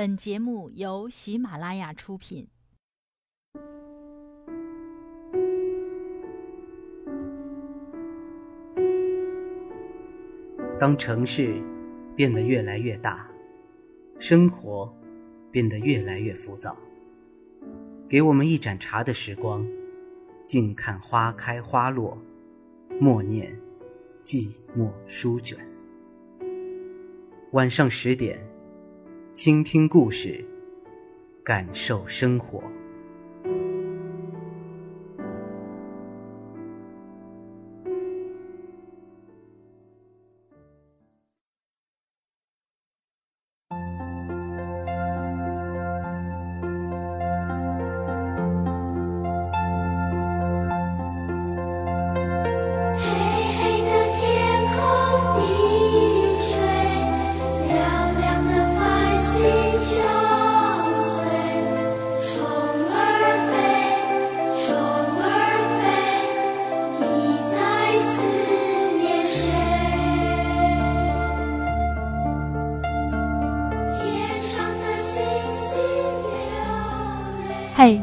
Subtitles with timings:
[0.00, 2.48] 本节目由喜马拉雅出品。
[10.78, 11.62] 当城市
[12.16, 13.30] 变得越来越大，
[14.18, 14.90] 生活
[15.50, 16.74] 变得越来越浮躁，
[18.08, 19.68] 给我们一盏茶的时光，
[20.46, 22.16] 静看花开花落，
[22.98, 23.54] 默念
[24.22, 25.58] 寂寞书卷。
[27.52, 28.49] 晚上十点。
[29.32, 30.44] 倾听故事，
[31.44, 32.62] 感受生活。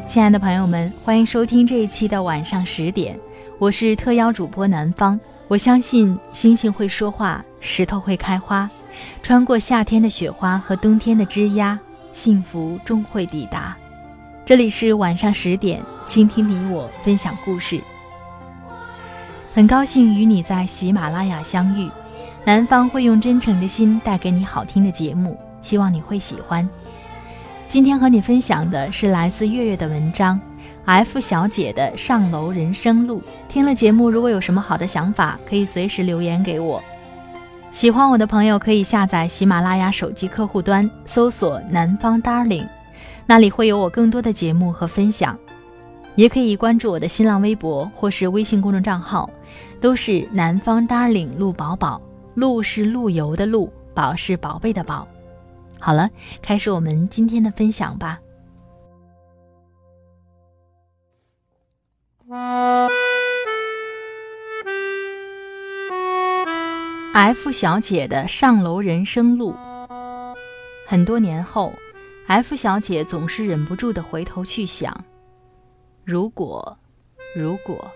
[0.08, 3.14] 亲爱的朋友们，欢迎收听这一期的晚上十点，
[3.58, 5.20] 我是特邀主播南方。
[5.48, 8.68] 我相信星星会说话，石头会开花，
[9.22, 11.78] 穿过夏天的雪花和冬天的枝桠，
[12.14, 13.76] 幸福终会抵达。
[14.46, 17.78] 这里是晚上十点，倾听你我，分享故事。
[19.52, 21.86] 很高兴与你在喜马拉雅相遇，
[22.46, 26.66] 南方会用真诚的心带给你好听的节目，希望你会喜欢。
[27.68, 30.40] 今天和你分享的是来自月月的文章
[30.86, 33.22] ，F 小姐的上楼人生路。
[33.46, 36.82] 听了节目，如果有什么好的想法，可以随时留言给我。
[37.70, 42.66] 喜欢我的朋友可以下载喜马拉雅手机客户端，搜索“南方 Darling”，
[43.26, 45.38] 那里会有我更多的节目和分享。
[46.14, 49.28] 也可以关注我的新浪微博或是微信公众账号，
[49.78, 52.00] 都是“南方 Darling 陆宝宝”，
[52.32, 55.06] 陆是陆游的陆，宝是宝贝的宝。
[55.78, 56.10] 好了，
[56.42, 58.18] 开始我们今天的分享吧。
[67.14, 69.54] F 小姐的上楼人生路。
[70.86, 71.72] 很多年后
[72.26, 75.04] ，F 小姐总是忍不住的回头去想：
[76.04, 76.78] 如果，
[77.34, 77.90] 如果，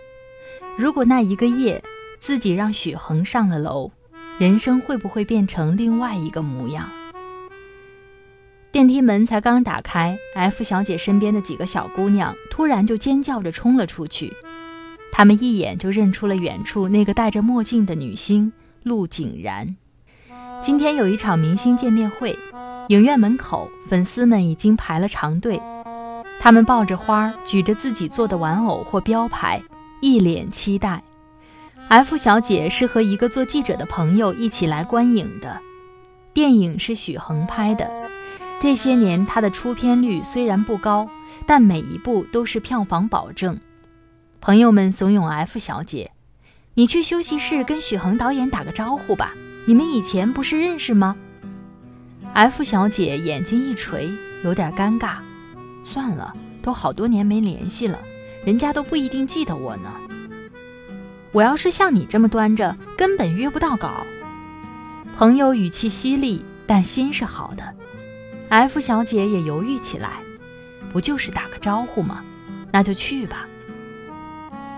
[0.77, 1.83] 如果那一个夜，
[2.19, 3.91] 自己让许恒上了楼，
[4.39, 6.89] 人生会不会变成另外一个模样？
[8.73, 14.33] 电梯门才刚打开，F 小姐身边的几个小姑娘突然就尖叫着冲了出去。
[15.13, 18.51] 她们一眼就认出了远处那个戴着墨镜的女星
[18.83, 19.77] 陆景然。
[20.63, 22.35] 今天有一场明星见面会，
[22.89, 25.61] 影院门口粉丝们已经排了长队，
[26.41, 29.61] 他们抱着花，举着自己做的玩偶或标牌，
[30.01, 31.03] 一脸期待。
[31.89, 35.61] F 小姐是和一个做记者的朋友一起来观影的，
[36.33, 37.87] 电影是许恒拍的。
[38.63, 41.11] 这些年，他的出片率虽然不高，
[41.49, 43.59] 但每一部都是票房保证。
[44.41, 46.13] 朋友们怂恿 F 小姐
[46.75, 49.33] ：“你去休息室跟许恒导演打个招呼吧，
[49.67, 51.17] 你们以前不是认识吗
[52.35, 54.09] ？”F 小姐眼睛一垂，
[54.45, 55.17] 有点尴尬
[55.83, 57.99] ：“算了，都好多年没联系了，
[58.45, 59.91] 人家都不一定记得我呢。
[61.33, 64.07] 我要是像你这么端着，根本约不到稿。”
[65.19, 67.75] 朋友语气犀利，但心是好的。
[68.53, 70.11] F 小姐也犹豫起来，
[70.93, 72.23] 不就是打个招呼吗？
[72.71, 73.47] 那就去吧。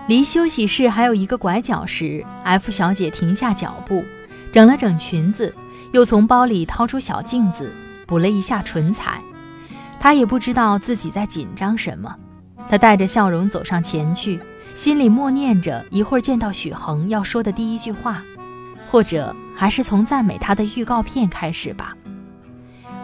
[0.07, 4.01] 离休息室还有一个拐角时，F 小姐停下脚步，
[4.49, 5.53] 整了整裙子，
[5.91, 7.69] 又从包里掏出小镜子，
[8.07, 9.19] 补了一下唇彩。
[9.99, 12.15] 她也不知道自己在紧张什么，
[12.69, 14.39] 她带着笑容走上前去，
[14.73, 18.23] 心里默念着一会儿见到许恒要说的第一句话，
[18.89, 21.93] 或者还是从赞美他的预告片开始吧。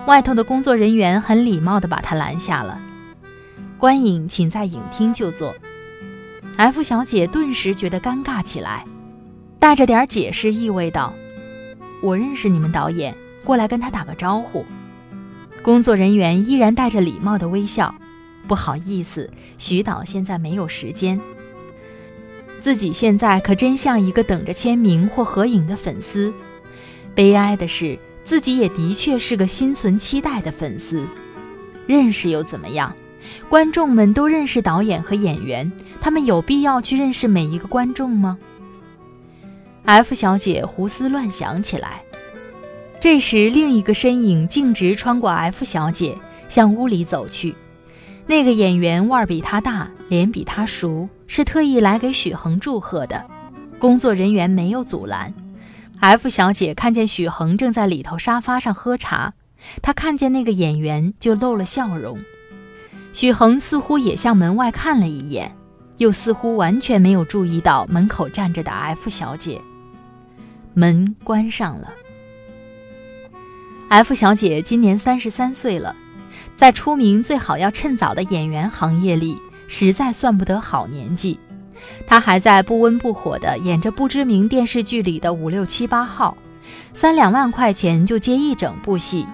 [0.08, 2.80] 外头的工作人员很礼貌地把他拦下了。
[3.78, 5.54] 观影，请在影厅就坐。
[6.58, 8.86] F 小姐顿时觉得尴尬起来，
[9.60, 11.14] 带着点解释意味道
[12.04, 14.66] ：“我认识你们导演，过来跟他打个招呼。”
[15.64, 17.94] 工作人员依然带着礼貌的微笑
[18.48, 21.20] ：“不好意思，徐导现在没有时间。”
[22.60, 26.34] 自己现在可真像一个等着签名或合影的粉丝。
[27.16, 27.98] 悲哀的是。
[28.32, 31.06] 自己也的确是个心存期待的粉丝，
[31.86, 32.96] 认识又怎么样？
[33.50, 35.70] 观众们都认识导演和演员，
[36.00, 38.38] 他们有必要去认识每一个观众吗
[39.84, 42.04] ？F 小姐胡思乱想起来。
[43.02, 46.18] 这时，另一个身影径直穿过 F 小姐，
[46.48, 47.54] 向屋里走去。
[48.28, 53.26] 那个演员腕儿比他大，脸比他熟，是特意来给许恒祝贺的。
[53.78, 55.34] 工作人员没有阻拦。
[56.02, 59.36] F 小姐看见许恒正在里头沙发上喝茶，
[59.84, 62.18] 她看见那个演员就露了笑容。
[63.14, 65.56] 许恒似乎也向门外看了一眼，
[65.98, 69.62] 又似乎完全没有注意到门口站着的 F 小姐。
[70.74, 71.94] 门关上了。
[73.90, 75.96] F 小姐今年三十三岁了，
[76.58, 79.38] 在出名最好要趁早的演员行业里，
[79.68, 81.40] 实在算不得好年纪。
[82.12, 86.36] 他还在不温不火的演着不知名电视剧里的五六七八号，
[86.92, 89.26] 三两万块钱就接一整部戏，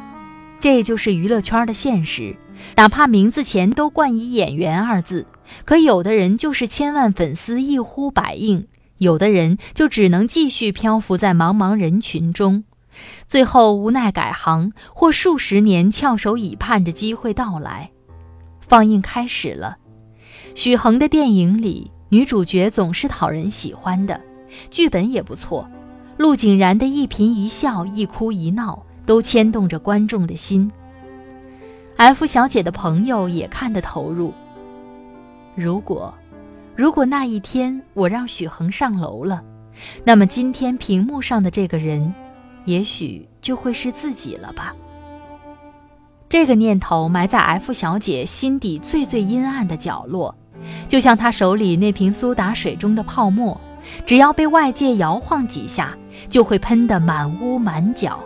[0.59, 2.35] 这就是娱乐圈的现实。
[2.75, 5.25] 哪怕名字前都冠以“演员”二字，
[5.65, 8.67] 可有的人就是千万粉丝一呼百应，
[8.99, 12.63] 有的人就只能继续漂浮在茫茫人群中。
[13.27, 17.89] 最后无奈改行，或数十年翘首以盼着机会到来。
[18.61, 19.77] 放映开始了，
[20.53, 24.19] 许恒的电影里女主角总是讨人喜欢的，
[24.69, 25.67] 剧本也不错。
[26.17, 30.71] 陆景然的一颦一笑、一哭一闹，都牵动着观众的心。
[31.95, 34.33] F 小姐的朋友也看得投入。
[35.55, 36.13] 如果，
[36.75, 39.43] 如果那一天我让许恒上楼了，
[40.03, 42.13] 那么今天屏幕上的这个人。
[42.65, 44.75] 也许就会是自己了吧。
[46.27, 50.35] 这个念头埋在 F 小姐心底最最阴暗的角落，
[50.87, 53.59] 就像她手里那瓶苏打水中的泡沫，
[54.05, 55.95] 只要被外界摇晃几下，
[56.29, 58.19] 就会喷得满屋满脚。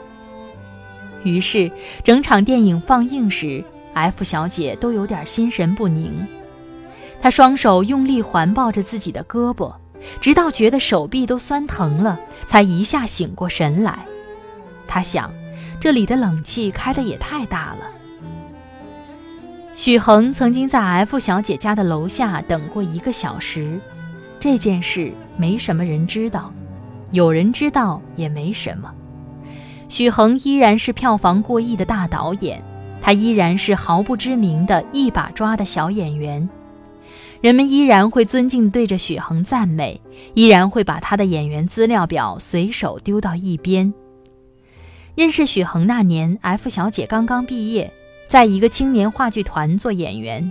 [1.24, 1.72] 于是，
[2.04, 6.12] 整场电影放映时，F 小姐都有点心神不宁。
[7.22, 9.72] 她双手用力环抱着自己的胳膊，
[10.20, 14.00] 直到觉得手臂都酸疼了，才一下醒过神来。
[14.88, 15.32] 她想，
[15.80, 17.86] 这里的冷气开的也太大了。
[19.82, 23.80] 许恒曾经在 F 小姐家的楼下等过一个小时，
[24.40, 26.54] 这件事没什么人知道，
[27.10, 28.94] 有人知道也没什么。
[29.90, 32.64] 许恒依然是票房过亿的大导演，
[33.02, 36.48] 他依然是毫不知名的一把抓的小演员，
[37.42, 40.00] 人们依然会尊敬对着许恒赞美，
[40.36, 43.92] 依然会把他的演员资料表随手丢到一边。
[45.16, 47.92] 认识许恒那年，F 小姐刚刚毕业，
[48.32, 50.50] 在一个青年话剧团做演员。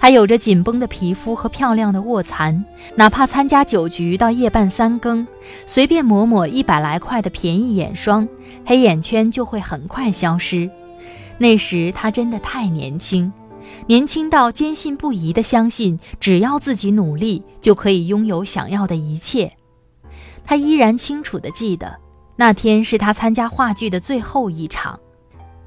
[0.00, 2.64] 她有着紧绷的皮肤和漂亮的卧蚕，
[2.96, 5.26] 哪怕参加酒局到夜半三更，
[5.66, 8.26] 随便抹抹一百来块的便宜眼霜，
[8.64, 10.70] 黑眼圈就会很快消失。
[11.36, 13.30] 那时她真的太年轻，
[13.86, 19.52] 年轻到坚信不疑地相信，只要自己努力，就可以拥有想要的一切。
[20.42, 21.96] 她依然清楚地记得。
[22.36, 24.98] 那天是他参加话剧的最后一场，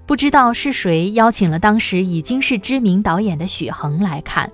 [0.07, 4.49] 不知道是谁邀请了当时已经是知名导演的许恒来看。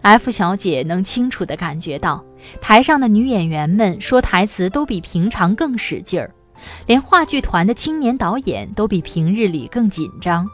[0.00, 2.24] F 小姐能清楚地感觉到，
[2.60, 6.32] 台上的女演员们说台词都比平常更使劲儿，
[6.86, 10.48] 连话剧团的青年导演都比平日里更紧张。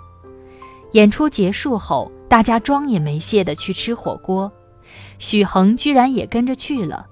[0.93, 4.51] 演出结束后，大家妆也没卸的去吃火锅，
[5.19, 7.07] 许恒居然也跟着去了。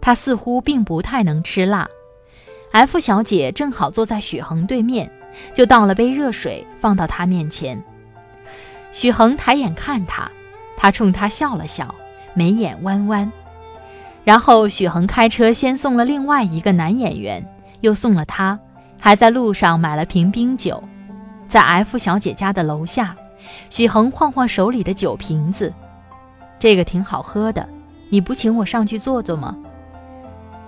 [0.00, 1.88] 他似乎并不太能吃辣。
[2.72, 5.10] F 小姐正好坐在许恒对面，
[5.54, 7.82] 就倒了杯热水放到他面前。
[8.92, 10.30] 许恒抬眼看他，
[10.76, 11.94] 他冲他笑了笑，
[12.34, 13.30] 眉眼弯弯。
[14.24, 17.44] 然后许恒开车先送了另外一个男演员，
[17.80, 18.58] 又送了他，
[18.98, 20.82] 还在路上买了瓶冰酒。
[21.46, 23.14] 在 F 小姐家的楼下，
[23.68, 25.72] 许恒晃晃手里的酒瓶子，
[26.58, 27.68] 这个挺好喝的，
[28.08, 29.56] 你不请我上去坐坐吗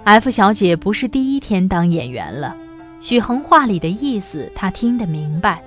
[0.05, 2.55] ？F 小姐不是第一天当演员了，
[3.01, 5.63] 许恒话里的意思他听得明白。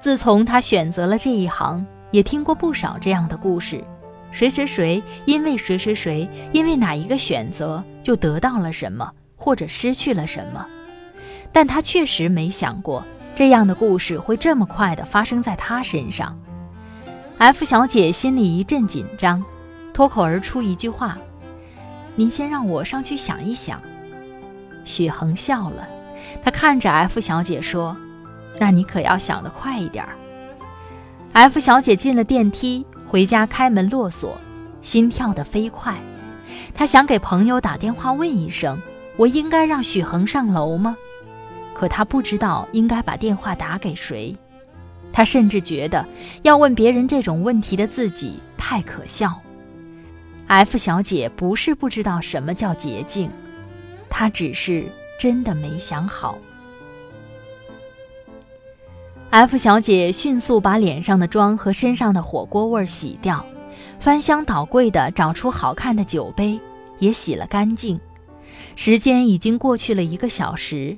[0.00, 3.82] 自从他选择了这一行，也听过不少这样的故事：
[4.30, 10.66] 谁谁谁因为谁谁谁，因为哪一个选择就得到了什么，或者失去了什么。
[11.52, 13.04] 但他确实没想过
[13.34, 16.36] 这样的故事会这么快地发生在他身上。
[17.38, 19.44] F 小姐心里一阵紧张，
[19.92, 21.16] 脱口而出一句话。
[22.16, 23.80] 您先让我上去想一想。
[24.84, 25.88] 许恒笑了，
[26.44, 27.96] 他看着 F 小姐说
[28.60, 30.14] ：“那你可要想得快一点儿。
[31.32, 34.36] ”F 小姐进了电梯，回家开门落锁，
[34.82, 35.94] 心跳得飞快。
[36.74, 38.78] 她想给朋友打电话问一声
[39.16, 40.96] ：“我应该让许恒上楼吗？”
[41.72, 44.36] 可她不知道应该把电话打给谁。
[45.12, 46.04] 她甚至觉得
[46.42, 49.34] 要问别人这种问题的自己太可笑。
[50.46, 53.30] F 小姐不是不知道什么叫捷径，
[54.10, 54.84] 她只是
[55.18, 56.38] 真的没想好。
[59.30, 63.44] F 小姐迅速把脸上的妆和身上的火锅味儿洗掉，
[63.98, 66.60] 翻箱倒柜的找出好看的酒杯，
[67.00, 67.98] 也洗了干净。
[68.76, 70.96] 时间已经过去了一个小时。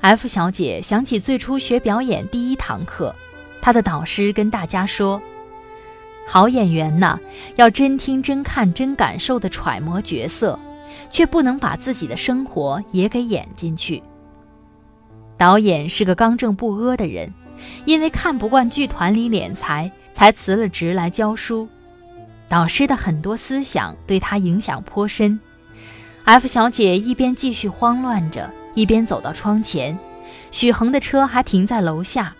[0.00, 3.14] F 小姐想起最初学表演第一堂课，
[3.62, 5.22] 她的导师跟大家说
[6.28, 7.18] ：“好演员呐，
[7.56, 10.58] 要真听、真看、真感受的揣摩角色，
[11.12, 14.02] 却不能把自己的生活也给演进去。”
[15.38, 17.32] 导演是个刚正不阿的人，
[17.84, 21.68] 因为看不惯剧团里敛财，才辞了职来教书。
[22.48, 25.38] 导师的很多思想对他影响颇深。
[26.24, 29.98] F 小姐一边继续慌乱着，一边走到窗前，
[30.52, 32.34] 许恒的车还停在楼下。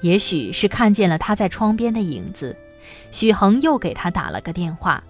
[0.00, 2.56] 也许是看见了他在窗边的影子，
[3.10, 5.02] 许恒又给他打了个电话。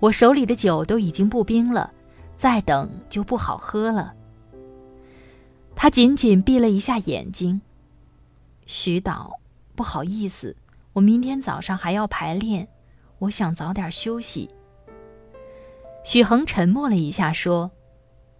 [0.00, 1.92] 我手里的酒都已经不冰了，
[2.36, 4.14] 再等就不好喝了。
[5.76, 7.60] 他紧紧闭了一下眼睛。
[8.66, 9.38] 徐导，
[9.74, 10.56] 不好意思，
[10.92, 12.66] 我明天早上还要排练，
[13.18, 14.48] 我想早点休息。
[16.02, 17.70] 许恒沉默了一下，说：“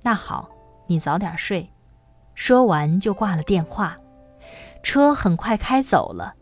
[0.02, 0.48] 那好，
[0.86, 1.68] 你早点睡。”
[2.34, 3.98] 说完就挂了电话。
[4.82, 6.34] 车很快开走了。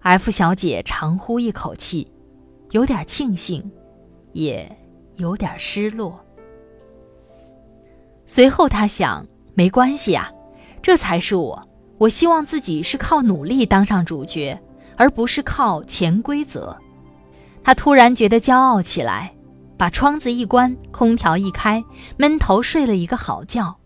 [0.00, 2.12] F 小姐长呼一口气，
[2.72, 3.70] 有点庆幸，
[4.32, 4.70] 也
[5.16, 6.18] 有点失落。
[8.24, 9.26] 随后他想。
[9.52, 10.30] 没关系啊，
[10.80, 11.60] 这才是我。
[11.98, 14.58] 我希望自己是靠努力当上主角，
[14.96, 16.74] 而不是靠潜规则。
[17.62, 19.34] 他突然觉得骄傲起来，
[19.76, 21.84] 把窗子一关，空调一开，
[22.16, 23.76] 闷头睡了一个好觉。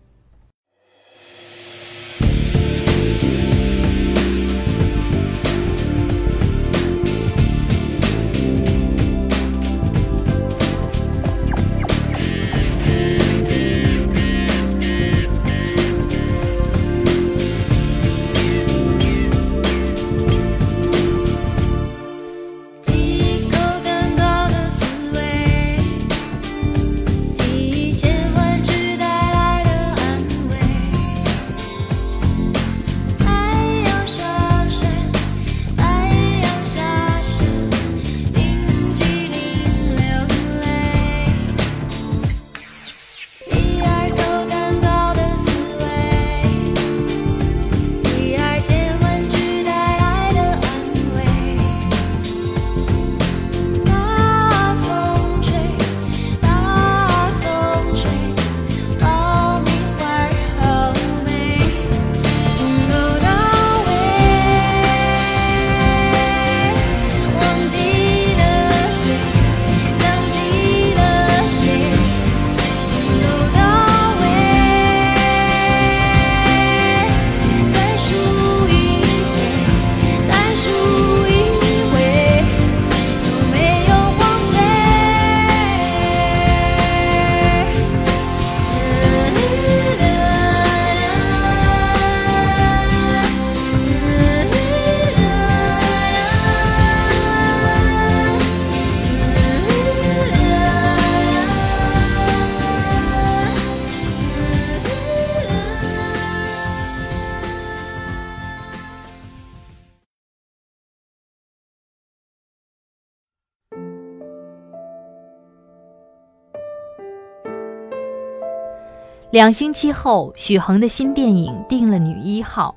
[119.35, 122.73] 两星期后，许恒的新电影定了女一号，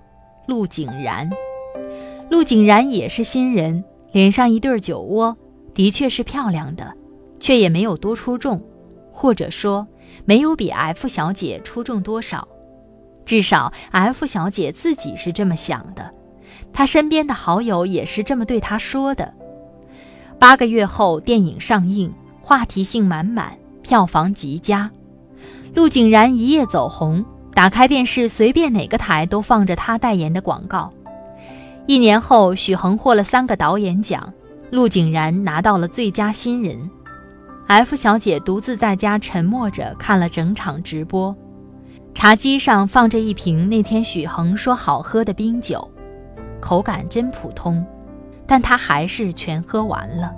[0.48, 1.30] 陆景然。
[2.32, 5.36] 陆景然也是新人，脸上一对酒窝，
[5.72, 6.92] 的确是漂亮的，
[7.38, 8.60] 却也没有多出众，
[9.12, 9.86] 或者说
[10.24, 12.48] 没有比 F 小姐出众多少。
[13.24, 16.12] 至少 F 小姐自己是这么想的，
[16.72, 19.32] 她身边的好友也是这么对她说的。
[20.40, 24.90] 八个月后，电影上映，话题性满满，票房极佳。
[25.78, 30.92] 陆景然一夜走红，打开电视，随便哪个台都放着他代言的广告。
[31.86, 34.32] 一年后，许恒获了三个导演奖，
[34.72, 36.90] 陆景然拿到了最佳新人。
[37.68, 41.32] F 小姐独自在家沉默着看了整场直播，
[42.12, 45.88] 茶几上放着一瓶那天许恒说好喝的冰酒，
[46.58, 47.86] 口感真普通，
[48.48, 50.32] 但她还是全喝完了。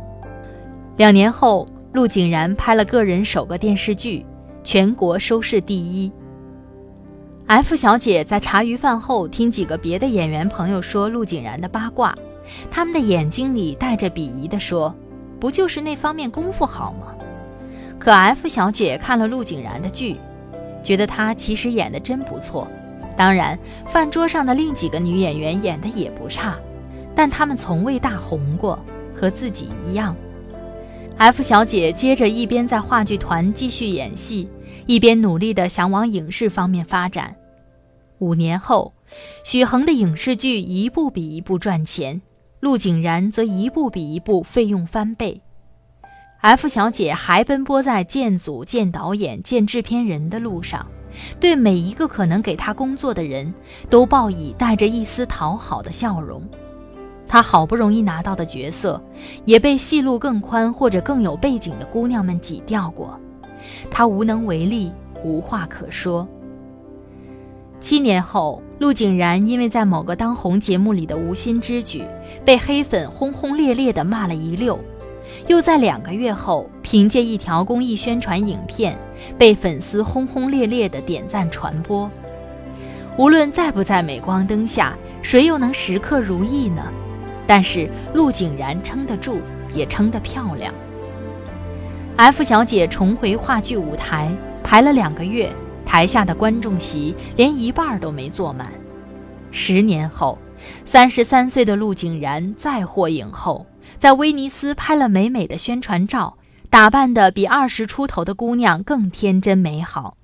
[0.99, 4.27] 两年后，陆景然拍了个人首个电视剧。
[4.63, 6.13] 全国收视第一。
[7.47, 12.17] F 小姐在茶余饭后听几个别的演员朋友说陆景然的八卦，
[12.71, 14.95] 他们的眼睛里带着鄙夷地说
[15.41, 17.09] ：“不就是那方面功夫好吗？”
[17.99, 20.17] 可 F 小姐看了陆景然的剧，
[20.83, 22.69] 觉得他其实演的真不错，
[23.17, 26.57] 当然，饭桌上的另几个女演员演的也不差，
[27.15, 28.79] 但她们从未大红过，
[29.15, 30.15] 和自己一样。
[31.21, 34.49] F 小姐接着一边在话剧团继续演戏，
[34.87, 37.37] 一边努力地想往影视方面发展。
[38.21, 38.95] 五年后，
[39.45, 42.23] 许衡的影视剧一部比一部赚钱，
[42.61, 45.43] 陆景然则一部比一部费用翻倍。
[46.41, 50.87] F 小姐还奔波在见组、见导演、见制片人的路上。
[51.39, 53.53] 对每一个可能给他工作的人，
[53.91, 56.43] 都报以带着一丝讨好的笑容。
[57.33, 59.01] 他好不容易拿到的角色，
[59.45, 63.17] 也被戏路更宽或者更有背景的姑娘们挤掉过。
[63.89, 64.91] 他无能为力，
[65.23, 66.27] 无话可说。
[67.79, 72.03] 七年后，陆景然因为在某个当红节目里的无心之举，
[72.45, 74.77] 被黑粉轰轰烈烈地骂了一溜。
[75.47, 78.99] 又在两个月后，凭借一条公益宣传影片，
[79.39, 82.11] 被粉丝轰轰烈烈的点赞传播。
[83.17, 86.83] 无论在不在镁光灯下，谁又能时刻如意呢？
[87.51, 89.41] 但是陆景然撑得住，
[89.75, 90.73] 也撑得漂亮。
[92.15, 94.31] F 小姐重回话剧舞台，
[94.63, 95.53] 排了两个月，
[95.85, 98.73] 台下的观众席连一半都没坐满。
[99.51, 100.39] 十年后，
[100.85, 103.67] 三十三岁的陆景然再获影后。
[103.99, 106.39] 在威尼斯拍了美美的宣传照，
[106.71, 110.17] 打扮的比二十出头的姑娘更天真美好。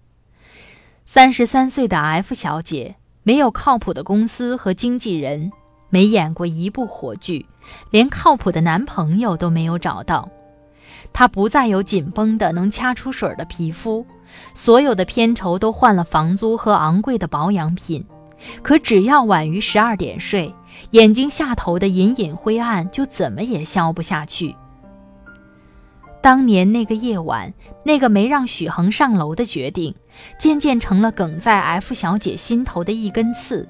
[1.04, 5.50] 三十三岁的 F 小姐没有靠谱的公司和经纪人，
[5.88, 7.47] 没演过一部火剧，
[7.90, 10.28] 连靠谱的男朋友都没有找到。
[11.12, 14.05] 她不再有紧绷的能掐出水的皮肤，
[14.55, 18.05] 所有的片酬都换了房租和昂贵的保养品。
[18.62, 20.55] 可只要晚于十二点睡，
[20.90, 24.55] 眼睛下头的隐隐灰暗就怎么也消不下去。
[26.21, 27.52] 当年那个夜晚，
[27.83, 29.95] 那个没让许恒上楼的决定，
[30.38, 33.66] 渐渐成了梗在 F 小姐心头的一根刺。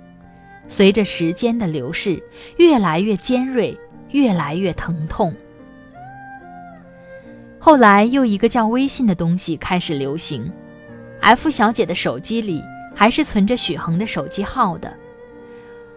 [0.69, 2.23] 随着时间的流逝，
[2.57, 3.79] 越来越尖锐，
[4.11, 5.35] 越来越疼痛。
[7.59, 10.51] 后来又一个叫微信的东西开始流行
[11.21, 12.63] ，F 小姐的手机里。
[12.99, 14.91] 还是存着许恒的手机号的。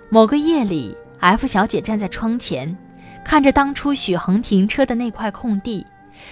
[0.09, 2.77] 某个夜里，F 小姐站在窗前，
[3.23, 5.87] 看着当初许恒停车的那块空地，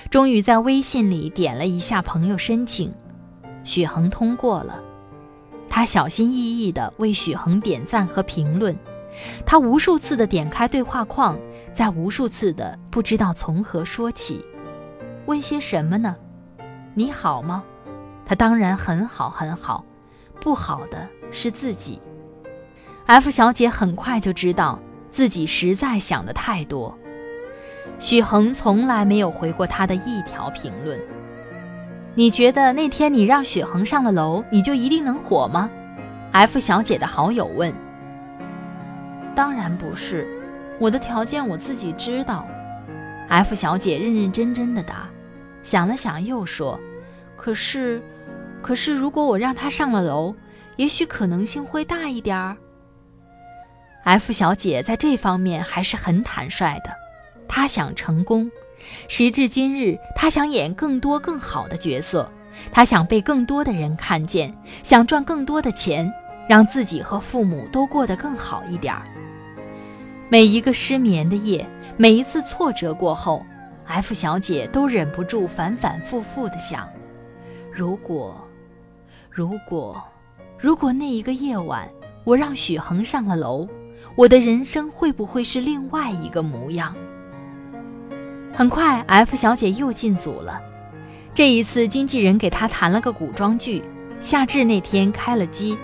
[0.09, 2.93] 终于在微信里点了一下朋友申请，
[3.63, 4.83] 许恒通过了。
[5.69, 8.75] 他小心翼翼地为许恒点赞和评论，
[9.45, 11.37] 他无数次地点开对话框，
[11.73, 14.43] 在无数次的不知道从何说起，
[15.25, 16.15] 问些什么呢？
[16.93, 17.63] 你好吗？
[18.25, 19.85] 他当然很好，很好。
[20.39, 21.99] 不好的是自己。
[23.05, 26.97] F 小姐很快就知道自己实在想的太多。
[27.99, 30.99] 许恒从来没有回过他的一条评论。
[32.17, 35.69] 你觉得那天你让雪恒上了楼，你就一定能火吗
[36.31, 37.71] ？F 小姐的好友问。
[39.35, 40.27] 当然不是，
[40.79, 42.43] 我的条件我自己知道。
[43.29, 45.07] F 小姐认认真真的答，
[45.61, 46.79] 想了想又说
[47.37, 48.01] ：“可是。”
[48.63, 50.33] 可是，如果我让他上了楼，
[50.75, 52.57] 也许可能性会大一点儿。
[54.05, 56.89] F 小姐在这方面还是很坦率的，
[57.47, 58.49] 她想成功。
[59.07, 62.31] 时至今日，他想演更多更好的角色，
[62.71, 66.11] 他想被更多的人看见，想赚更多的钱，
[66.47, 69.01] 让自己和父母都过得更好一点儿。
[70.29, 73.45] 每一个失眠的夜，每一次挫折过后
[73.85, 76.87] ，F 小姐都忍不住反反复复地想：
[77.71, 78.35] 如果。
[79.29, 80.03] 如果，
[80.57, 81.87] 如果那一个夜晚
[82.23, 83.67] 我让许恒上了楼，
[84.15, 86.95] 我的人生会不会是另外一个模样？
[88.57, 90.59] 很快，F 小姐又进组了。
[91.31, 93.83] 这一次，经纪人给她谈了个古装剧。
[94.19, 95.77] 夏至那天开了机，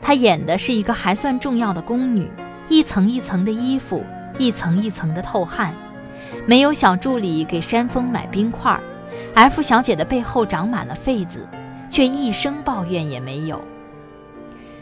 [0.00, 2.26] 她演的是一个还算重要的宫女，
[2.70, 4.02] 一层一层的衣服，
[4.38, 5.74] 一层一层的透汗，
[6.46, 8.80] 没有小助理给山峰买冰块。
[9.34, 11.46] F 小姐的背后长满了痱子。
[11.90, 13.60] 却一声抱怨也没有。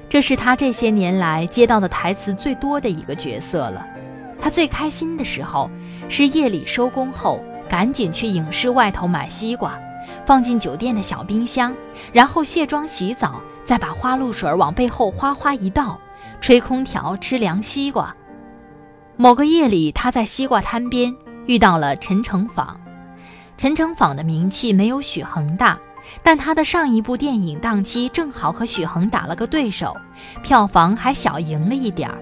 [0.08, 3.86] 这是他这些年来接到的台词最多的一个角色了。
[4.40, 5.70] 他最开心的时候
[6.08, 9.78] 是夜里收工后，赶紧去影视外头买西瓜，
[10.24, 11.74] 放进酒店的小冰箱，
[12.12, 15.98] 然后卸妆洗澡，再把花露水往背后哗哗一倒，
[16.40, 18.14] 吹空调吃凉西瓜。
[19.16, 21.14] 某个夜里，他在西瓜摊边
[21.46, 22.80] 遇到了陈诚坊。
[23.56, 25.78] 陈诚坊的名气没有许恒大。
[26.22, 29.96] 但他的上一部电影档期正好和许恒打了个对手，
[30.40, 32.16] 票房还小赢了一点儿。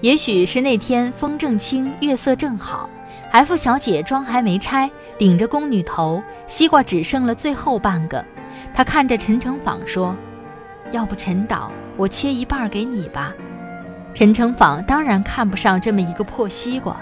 [0.00, 2.88] 也许是那天风正清，月色正好
[3.32, 8.24] ，F 小姐妆还没拆，顶着宫女头，西瓜只剩了最后半个。
[8.72, 10.14] 她看着陈诚坊说
[10.92, 13.34] ：“要不陈导，我切一半给你吧。”
[14.14, 16.96] 陈诚坊当然看不上这么一个破西瓜，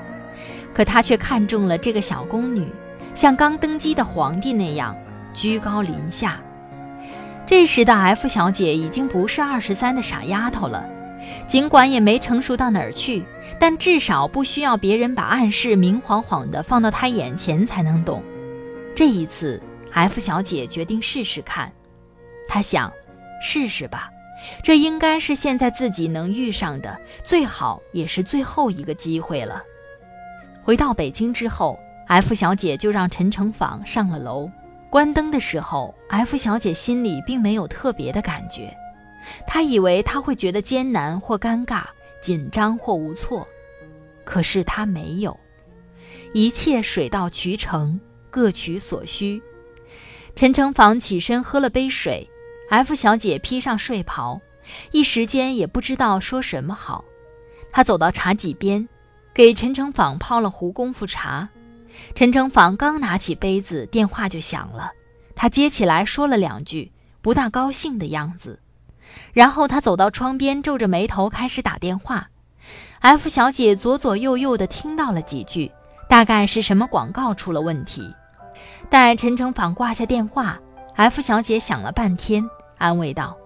[0.73, 2.67] 可他却看中了这个小宫女，
[3.15, 4.97] 像刚登基的皇帝那样
[5.35, 6.39] 居高临下。
[7.45, 10.85] 这时的 F 小姐已经不是二十三的傻丫头了，
[11.47, 13.25] 尽管也没成熟到哪儿去，
[13.59, 18.23] 但至少不需要别人把暗示明晃晃的放到他眼前才能懂。
[18.95, 19.61] 这一次
[19.93, 21.71] ，F 小姐决定试试看。
[22.49, 22.93] 她想，
[23.43, 24.11] 试试吧，
[24.63, 29.63] 这应该是现在自己能遇上的最好也是最后一个机会了。
[30.63, 34.51] 回到北京之后，F 小姐就让陈诚坊上了楼。
[34.89, 38.75] 关灯的时候，F 小姐心里并没有特别的感觉，
[39.47, 41.85] 他以为他会觉得艰难或尴尬、
[42.21, 43.47] 紧张或无措，
[44.25, 45.39] 可是他没有，
[46.33, 47.99] 一切水到渠成，
[48.31, 49.43] 各取所需。
[50.35, 52.29] 陈诚坊起身喝了杯水
[52.71, 54.41] ，F 小姐披上睡袍，
[54.93, 57.05] 一时间也不知道说什么好。
[57.73, 58.87] 她走到茶几边，
[59.33, 61.49] 给陈诚坊泡了壶功夫茶。
[62.15, 64.93] 陈诚坊刚拿起杯子，电话就响了。
[65.35, 68.61] 他接起来说了两句，不大高兴的样子。
[69.33, 72.29] 然后他走到窗边，皱着眉头开始打电话。
[73.01, 75.71] F 小姐左左右右的听到了几句，
[76.09, 78.15] 大概是什么广告出了问题。
[78.89, 80.59] 待陈诚坊挂下电话
[80.95, 83.37] ，F 小姐想了半天，安慰道：“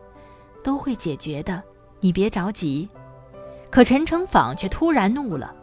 [0.65, 1.63] 都会解决的，
[2.01, 2.89] 你别着急。”
[3.71, 5.55] 可陈诚坊却突然怒了：“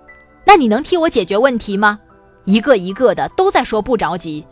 [0.46, 2.00] 那你能替我解决问题吗？”
[2.46, 4.46] 一个一个的都在说不着急。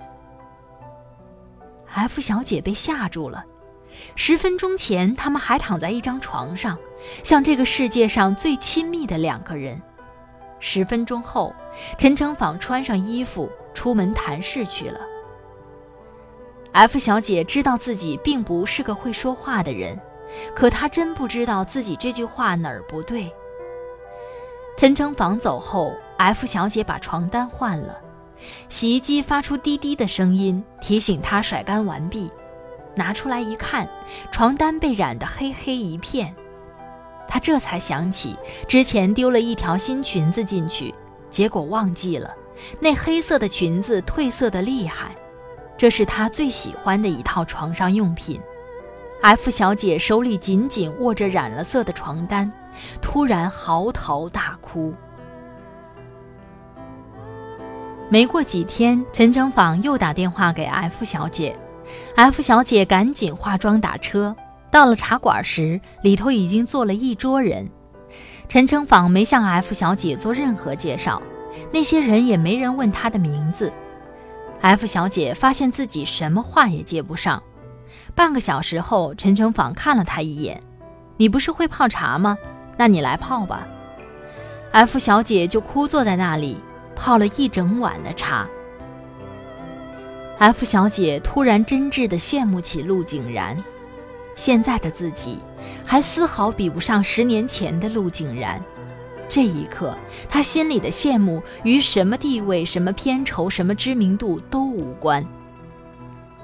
[1.93, 3.45] F 小姐被吓住了。
[4.13, 6.77] 十分钟前，他们还躺在一张床上，
[7.23, 9.81] 像这个世界上最亲密的两个人。
[10.59, 11.53] 十分钟后，
[11.97, 14.99] 陈诚坊穿上衣服出门谈事去了。
[16.71, 19.99] F 小姐知道自己并不是个会说话的人，
[20.55, 23.31] 可她真不知道自己这句话哪儿不对。
[24.77, 25.93] 陈诚坊走后。
[26.17, 27.97] F 小姐把床单换了，
[28.69, 32.31] 洗衣机发出滴滴的声音，提醒她甩干完毕。
[32.95, 33.87] 拿出来一看，
[34.31, 36.33] 床单被染得黑黑一片。
[37.27, 40.93] 她这才想起之前丢了一条新裙子进去，
[41.29, 42.33] 结果忘记了，
[42.79, 45.15] 那黑色的裙子褪色的厉害。
[45.77, 48.39] 这是她最喜欢的一套床上用品。
[49.21, 52.51] F 小姐手里紧紧握着染了色的床单，
[53.01, 54.93] 突然嚎啕大哭。
[58.07, 61.57] 没过几天，陈诚坊又打电话给 F 小姐
[62.15, 64.35] ，F 小姐赶紧化妆打车。
[64.71, 67.69] 到了茶馆时，里头已经坐了一桌人。
[68.47, 71.21] 陈诚坊没向 F 小姐做任何介绍，
[71.71, 73.71] 那些人也没人问她的名字。
[74.61, 77.41] F 小姐发现自己什么话也接不上。
[78.13, 80.61] 半个小时后，陈诚坊看了她一眼
[81.17, 82.37] ：“你不是会泡茶吗？
[82.77, 83.67] 那你来泡吧。
[84.71, 86.57] ”F 小姐就枯坐在那里。
[86.97, 88.47] 泡了一整晚的茶
[90.37, 93.57] ，F 小姐突然真挚地羡慕起陆景然。
[94.35, 95.39] 现在的自己，
[95.85, 98.61] 还丝毫比不上十年前的陆景然。
[99.27, 99.97] 这一刻，
[100.29, 105.25] 她心里的羡慕与什么地位、什么片酬、什么知名度都无关。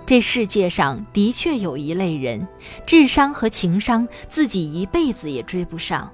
[0.05, 2.47] 这世界上的确有一类人，
[2.85, 6.11] 智商和情商自己一辈子也追不上，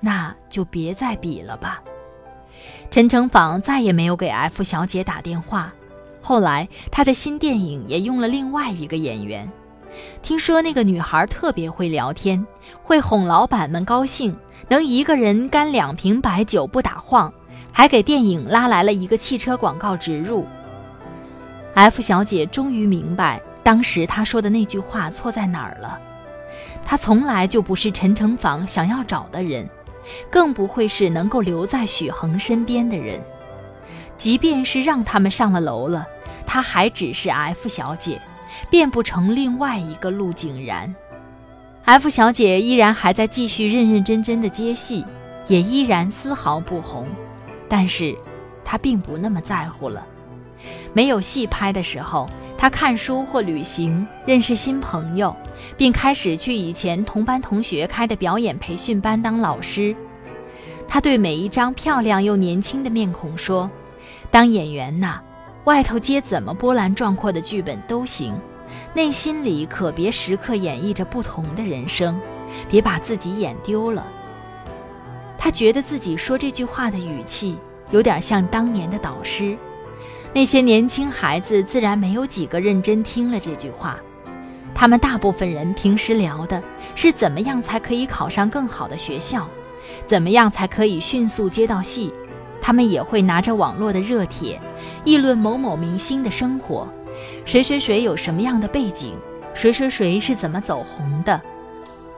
[0.00, 1.82] 那就别再比了吧。
[2.90, 5.72] 陈诚坊再也没有给 F 小姐打电话。
[6.26, 9.46] 后来，他的新电影也用了另外一个演员。
[10.22, 12.46] 听说那个女孩特别会聊天，
[12.82, 14.34] 会哄老板们高兴，
[14.68, 17.30] 能一个人干两瓶白酒不打晃，
[17.70, 20.46] 还给电影拉来了一个汽车广告植入。
[21.74, 25.98] F 小姐终于明白，当时她说的那句话错在哪儿了。
[26.86, 29.68] 她从来就不是陈诚坊想要找的人。
[30.30, 33.20] 更不会是能够留在许恒身边的人，
[34.18, 36.06] 即便是让他们上了楼了，
[36.46, 38.20] 她还只是 F 小姐，
[38.70, 40.94] 变不成另外一个陆景然。
[41.84, 45.04] F 小姐依然还在继续认认真真的接戏，
[45.48, 47.06] 也依然丝毫不红，
[47.68, 48.16] 但是
[48.64, 50.06] 她并不那么在乎了。
[50.92, 52.28] 没有戏拍的时候。
[52.56, 55.36] 她看书或旅行，认识新朋友，
[55.76, 59.94] 并开始去以前同班同学开的表演培训班当老师。
[60.88, 63.70] 她对每一张漂亮又年轻的面孔说
[64.30, 65.20] ：“当演员呐，
[65.64, 68.38] 外头接怎么波澜壮阔的剧本都行，
[68.92, 72.20] 内心里可别时刻演绎着不同的人生，
[72.68, 74.06] 别把自己演丢了。”
[75.38, 77.58] 他觉得自己说这句话的语气
[77.90, 79.56] 有点像当年的导师。
[80.32, 83.98] 那些年轻孩子自然没有几个认真听了这句话，
[84.74, 86.62] 他们大部分人平时聊的
[86.94, 89.46] 是怎么样才可以考上更好的学校，
[90.06, 92.12] 怎么样才可以迅速接到戏。
[92.64, 94.58] 他们也会拿着网络的热帖，
[95.04, 96.88] 议论某某明星的生活，
[97.44, 99.14] 谁谁谁有什么样的背景，
[99.52, 101.38] 谁谁谁是怎么走红的。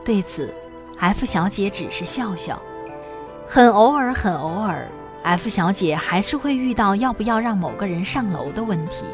[0.05, 0.55] 对此
[1.01, 2.63] ，F 小姐只是笑笑。
[3.45, 4.89] 很偶尔，很偶尔
[5.25, 9.05] ，F 小姐还是会遇到要不要让某个人上楼的问题。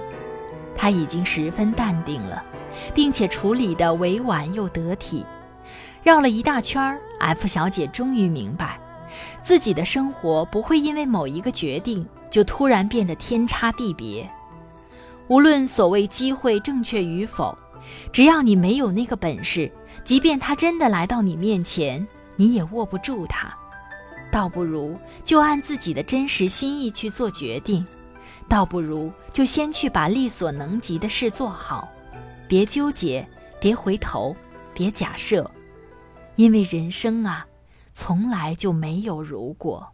[0.76, 2.44] 她已经十分淡定了，
[2.92, 5.24] 并且处理得委婉又得体。
[6.02, 8.78] 绕了一大圈，F 小姐终于明白。
[9.42, 14.28] 自己的生活不会因为某一个决定就突然变得天差地别。
[15.28, 17.56] 无论所谓机会正确与否，
[18.12, 19.70] 只要你没有那个本事，
[20.04, 23.52] 即便他真的来到你面前，你也握不住他。
[24.30, 27.84] 倒不如就按自己的真实心意去做决定，
[28.48, 31.88] 倒不如就先去把力所能及的事做好，
[32.48, 33.26] 别纠结，
[33.60, 34.34] 别回头，
[34.72, 35.50] 别假设，
[36.36, 37.46] 因为人生啊。
[37.94, 39.86] 从来就没有如果。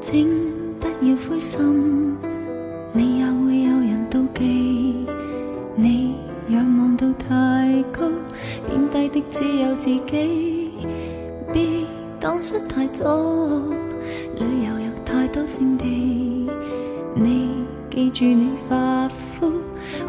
[0.00, 0.28] 请
[0.78, 2.18] 不要灰心，
[2.92, 5.06] 你也会有人妒忌。
[5.74, 6.16] 你
[6.48, 8.02] 仰望到太高，
[8.66, 10.51] 贬低的只有自己。
[12.22, 13.04] 当失太早，
[14.38, 16.48] 旅游有太多胜地。
[17.16, 17.50] 你
[17.90, 19.50] 记住你发肤，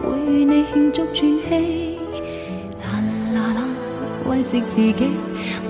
[0.04, 1.97] 会与你庆祝转机。
[2.84, 3.02] 啦
[3.34, 3.65] 啦啦，
[4.30, 4.93] 慰藉自己，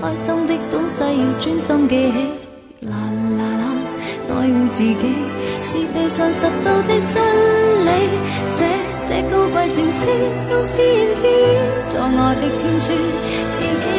[0.02, 2.88] 开心的东西要专心记起。
[2.88, 2.94] 啦
[3.38, 3.64] 啦啦，
[4.28, 5.14] 爱护自己
[5.62, 7.88] 是地上拾到的真理。
[8.44, 8.66] 写
[9.06, 10.06] 这高贵情书，
[10.50, 11.56] 用自言自语
[11.88, 12.92] 作我的天书，
[13.50, 13.93] 自己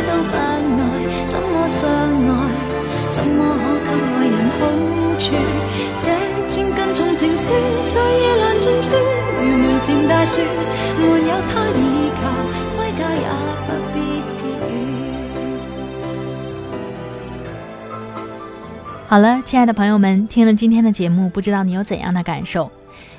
[19.07, 19.19] 好？
[19.19, 22.69] 了，亲爱的朋友们，听了今天的节目，不知道你有怎样的感受？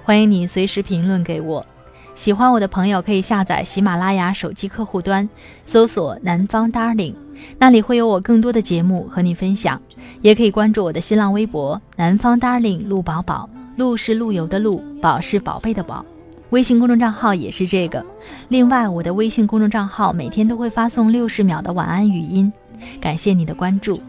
[0.05, 1.67] 欢迎你随时评论给我。
[2.15, 5.29] 喜欢我的朋友可以下载喜马拉雅手机客户端，
[5.67, 7.26] 搜索“南方 Darling”。
[7.59, 9.81] 那里会有我更多的节目和你分享，
[10.23, 16.05] 也可以关注我的新浪微博“南方 Darling 陆宝宝”，陆是陆游的陆，宝是宝贝的宝。
[16.51, 18.05] 微信公众账号也是这个。
[18.49, 22.53] 另外，我的微信公众账号每天都会发送六十秒的晚安语音，
[23.01, 24.01] 感谢你的关注，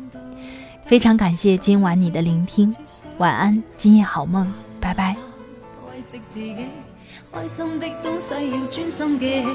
[0.86, 2.74] 非常感谢今晚你的聆听，
[3.18, 4.48] 晚安，今夜好梦，
[4.80, 5.16] 拜拜。
[7.38, 9.47] 开心的东西要专心记起，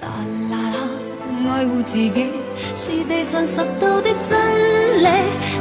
[0.00, 0.08] 啦
[0.50, 2.26] 啦啦，爱护自己
[2.74, 5.06] 是地上拾到的真理。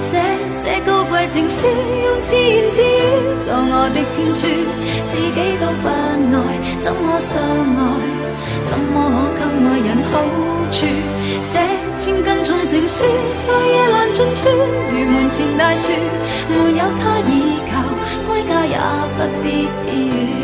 [0.01, 0.19] 写
[0.63, 2.89] 这高贵情书，用自言自语
[3.43, 4.47] 作我的天书，
[5.05, 7.79] 自己都不爱，怎么相爱？
[8.65, 10.17] 怎么可给爱人好
[10.71, 10.87] 处？
[11.53, 11.59] 这
[11.95, 13.03] 千斤重情书
[13.37, 15.93] 在夜阑尽处，如门前大树，
[16.49, 17.85] 没有他倚靠，
[18.27, 18.79] 归家也
[19.15, 20.40] 不必避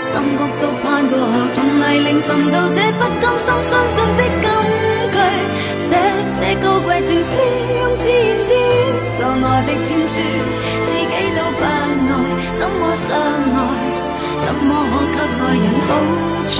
[0.01, 4.47] 心谷都盼过后，从泥泞寻到这不甘心相信的金
[5.13, 5.17] 句。
[5.79, 5.95] 写
[6.39, 7.37] 这高贵情书，
[7.79, 8.57] 用自言自语
[9.15, 10.21] 作我的天书。
[10.85, 11.67] 自己都不爱，
[12.55, 13.57] 怎么相爱？
[14.45, 15.89] 怎么可给爱人好
[16.49, 16.53] 处？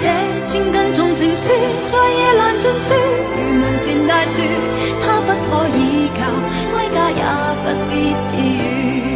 [0.00, 0.04] 这
[0.46, 1.50] 千斤重情书
[1.86, 4.42] 在夜阑尽处，如门前大树，
[5.02, 6.20] 它不可倚靠，
[6.72, 7.22] 归家也
[7.62, 9.15] 不必避雨。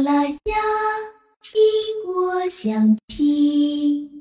[0.00, 0.36] 喜马拉下，
[1.42, 1.60] 听
[2.06, 4.19] 我想听。